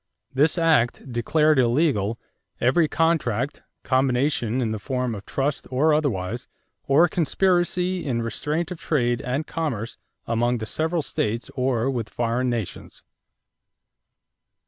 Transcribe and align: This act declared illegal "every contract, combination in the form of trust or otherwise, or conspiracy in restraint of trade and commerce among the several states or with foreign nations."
This 0.33 0.57
act 0.57 1.11
declared 1.11 1.59
illegal 1.59 2.19
"every 2.59 2.87
contract, 2.87 3.61
combination 3.83 4.59
in 4.59 4.71
the 4.71 4.79
form 4.79 5.13
of 5.13 5.27
trust 5.27 5.67
or 5.69 5.93
otherwise, 5.93 6.47
or 6.87 7.07
conspiracy 7.07 8.03
in 8.03 8.23
restraint 8.23 8.71
of 8.71 8.79
trade 8.79 9.21
and 9.21 9.45
commerce 9.45 9.97
among 10.25 10.57
the 10.57 10.65
several 10.65 11.03
states 11.03 11.51
or 11.53 11.87
with 11.91 12.09
foreign 12.09 12.49
nations." 12.49 13.03